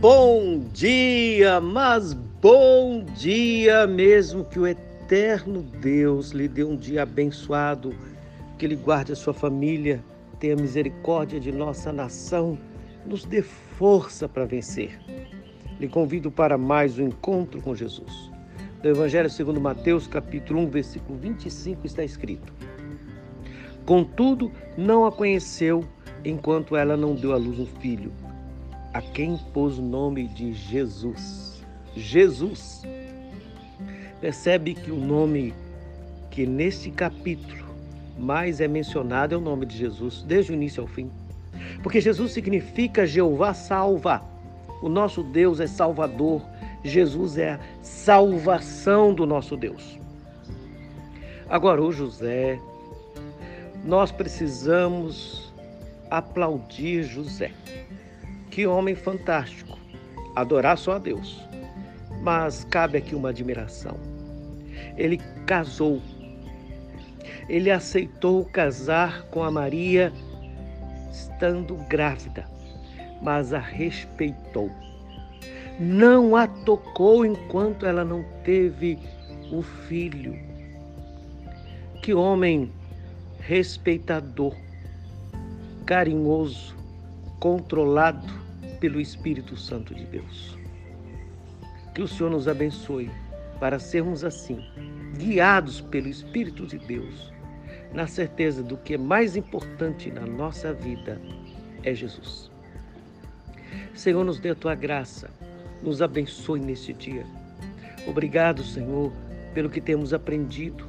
bom 0.00 0.60
dia, 0.72 1.60
mas 1.60 2.14
bom 2.14 3.04
dia 3.04 3.86
mesmo 3.86 4.46
que 4.46 4.58
o 4.58 4.66
eterno 4.66 5.62
Deus 5.62 6.30
lhe 6.30 6.48
dê 6.48 6.64
um 6.64 6.74
dia 6.74 7.02
abençoado, 7.02 7.94
que 8.56 8.64
ele 8.64 8.76
guarde 8.76 9.12
a 9.12 9.16
sua 9.16 9.34
família, 9.34 10.02
tenha 10.38 10.56
misericórdia 10.56 11.38
de 11.38 11.52
nossa 11.52 11.92
nação, 11.92 12.58
nos 13.04 13.26
dê 13.26 13.42
força 13.42 14.26
para 14.26 14.46
vencer. 14.46 14.98
Lhe 15.78 15.86
convido 15.86 16.30
para 16.30 16.56
mais 16.56 16.98
um 16.98 17.08
encontro 17.08 17.60
com 17.60 17.74
Jesus. 17.74 18.30
No 18.82 18.88
Evangelho 18.88 19.28
segundo 19.28 19.60
Mateus, 19.60 20.06
capítulo 20.06 20.60
1, 20.60 20.70
versículo 20.70 21.18
25, 21.18 21.86
está 21.86 22.02
escrito: 22.02 22.54
Contudo, 23.84 24.50
não 24.78 25.04
a 25.04 25.12
conheceu 25.12 25.84
enquanto 26.24 26.74
ela 26.74 26.96
não 26.96 27.14
deu 27.14 27.34
à 27.34 27.36
luz 27.36 27.58
um 27.58 27.66
filho 27.66 28.10
a 28.92 29.00
quem 29.00 29.36
pôs 29.52 29.78
o 29.78 29.82
nome 29.82 30.26
de 30.26 30.52
Jesus. 30.52 31.62
Jesus. 31.96 32.82
Percebe 34.20 34.74
que 34.74 34.90
o 34.90 34.96
nome 34.96 35.54
que 36.30 36.46
neste 36.46 36.90
capítulo 36.90 37.64
mais 38.18 38.60
é 38.60 38.68
mencionado 38.68 39.34
é 39.34 39.38
o 39.38 39.40
nome 39.40 39.64
de 39.64 39.76
Jesus, 39.76 40.22
desde 40.22 40.52
o 40.52 40.54
início 40.54 40.82
ao 40.82 40.86
fim. 40.86 41.10
Porque 41.82 42.00
Jesus 42.00 42.32
significa 42.32 43.06
Jeová 43.06 43.54
salva. 43.54 44.22
O 44.82 44.88
nosso 44.88 45.22
Deus 45.22 45.60
é 45.60 45.66
Salvador. 45.66 46.42
Jesus 46.82 47.38
é 47.38 47.52
a 47.52 47.60
salvação 47.82 49.14
do 49.14 49.26
nosso 49.26 49.56
Deus. 49.56 49.98
Agora, 51.48 51.82
o 51.82 51.90
José, 51.90 52.60
nós 53.84 54.12
precisamos 54.12 55.52
aplaudir 56.10 57.02
José. 57.02 57.52
Que 58.50 58.66
homem 58.66 58.96
fantástico! 58.96 59.78
Adorar 60.34 60.76
só 60.76 60.92
a 60.92 60.98
Deus. 60.98 61.40
Mas 62.20 62.64
cabe 62.64 62.98
aqui 62.98 63.14
uma 63.14 63.30
admiração. 63.30 63.96
Ele 64.96 65.18
casou. 65.46 66.02
Ele 67.48 67.70
aceitou 67.70 68.44
casar 68.44 69.22
com 69.30 69.42
a 69.42 69.50
Maria 69.50 70.12
estando 71.10 71.74
grávida, 71.88 72.44
mas 73.22 73.52
a 73.52 73.58
respeitou. 73.58 74.70
Não 75.78 76.36
a 76.36 76.46
tocou 76.46 77.24
enquanto 77.24 77.86
ela 77.86 78.04
não 78.04 78.24
teve 78.44 78.98
o 79.52 79.62
filho. 79.62 80.38
Que 82.02 82.14
homem 82.14 82.70
respeitador, 83.40 84.54
carinhoso, 85.86 86.76
controlado 87.38 88.39
pelo 88.80 89.00
Espírito 89.00 89.56
Santo 89.56 89.94
de 89.94 90.04
Deus. 90.06 90.58
Que 91.94 92.02
o 92.02 92.08
Senhor 92.08 92.30
nos 92.30 92.48
abençoe 92.48 93.10
para 93.60 93.78
sermos 93.78 94.24
assim, 94.24 94.58
guiados 95.16 95.80
pelo 95.80 96.08
Espírito 96.08 96.66
de 96.66 96.78
Deus, 96.78 97.32
na 97.92 98.06
certeza 98.06 98.62
do 98.62 98.76
que 98.76 98.94
é 98.94 98.98
mais 98.98 99.36
importante 99.36 100.10
na 100.10 100.22
nossa 100.22 100.72
vida 100.72 101.20
é 101.82 101.94
Jesus. 101.94 102.50
Senhor, 103.94 104.24
nos 104.24 104.38
dê 104.38 104.50
a 104.50 104.54
tua 104.54 104.74
graça, 104.74 105.30
nos 105.82 106.00
abençoe 106.00 106.60
neste 106.60 106.92
dia. 106.92 107.26
Obrigado, 108.06 108.64
Senhor, 108.64 109.12
pelo 109.52 109.68
que 109.68 109.80
temos 109.80 110.14
aprendido. 110.14 110.88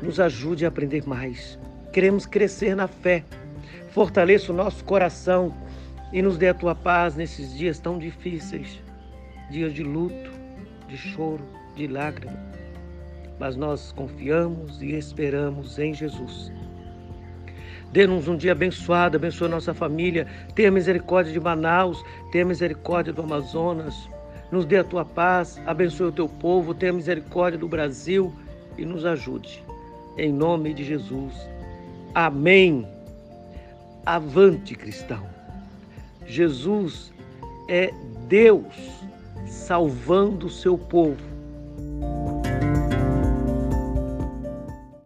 Nos 0.00 0.20
ajude 0.20 0.64
a 0.64 0.68
aprender 0.68 1.06
mais. 1.06 1.58
Queremos 1.92 2.26
crescer 2.26 2.74
na 2.74 2.86
fé 2.86 3.24
Fortaleça 3.92 4.50
o 4.50 4.56
nosso 4.56 4.82
coração 4.84 5.54
e 6.12 6.20
nos 6.22 6.36
dê 6.36 6.48
a 6.48 6.54
tua 6.54 6.74
paz 6.74 7.16
nesses 7.16 7.56
dias 7.56 7.78
tão 7.78 7.98
difíceis 7.98 8.82
dias 9.52 9.74
de 9.74 9.84
luto, 9.84 10.30
de 10.88 10.96
choro, 10.96 11.44
de 11.76 11.86
lágrima. 11.86 12.36
Mas 13.38 13.54
nós 13.54 13.92
confiamos 13.92 14.80
e 14.80 14.94
esperamos 14.94 15.78
em 15.78 15.92
Jesus. 15.92 16.50
Dê-nos 17.92 18.26
um 18.26 18.36
dia 18.36 18.52
abençoado, 18.52 19.18
abençoe 19.18 19.48
nossa 19.48 19.74
família, 19.74 20.26
tenha 20.54 20.70
misericórdia 20.70 21.32
de 21.32 21.38
Manaus, 21.38 22.02
tenha 22.32 22.46
misericórdia 22.46 23.12
do 23.12 23.20
Amazonas, 23.20 24.08
nos 24.50 24.64
dê 24.64 24.78
a 24.78 24.84
tua 24.84 25.04
paz, 25.04 25.60
abençoe 25.66 26.06
o 26.06 26.12
teu 26.12 26.28
povo, 26.28 26.72
tenha 26.72 26.92
misericórdia 26.94 27.58
do 27.58 27.68
Brasil 27.68 28.34
e 28.78 28.86
nos 28.86 29.04
ajude. 29.04 29.62
Em 30.16 30.32
nome 30.32 30.72
de 30.72 30.84
Jesus. 30.84 31.34
Amém. 32.14 32.86
Avante, 34.06 34.74
cristão! 34.74 35.41
Jesus 36.26 37.12
é 37.68 37.92
Deus 38.28 38.74
salvando 39.46 40.46
o 40.46 40.50
seu 40.50 40.76
povo. 40.76 41.31